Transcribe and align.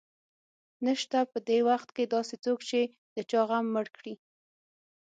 نشته 0.87 1.19
په 1.31 1.37
دې 1.47 1.59
وخت 1.69 1.89
کې 1.95 2.03
داسې 2.15 2.35
څوک 2.45 2.59
چې 2.69 2.79
د 3.15 3.17
چا 3.29 3.41
غم 3.47 3.65
مړ 3.75 3.85
کړي 3.97 4.15